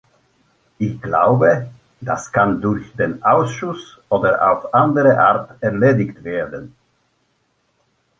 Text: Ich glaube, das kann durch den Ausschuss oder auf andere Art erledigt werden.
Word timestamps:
Ich 0.79 0.99
glaube, 0.99 1.69
das 1.99 2.31
kann 2.31 2.59
durch 2.59 2.91
den 2.93 3.21
Ausschuss 3.21 3.99
oder 4.09 4.51
auf 4.51 4.73
andere 4.73 5.15
Art 5.19 5.61
erledigt 5.61 6.23
werden. 6.23 6.75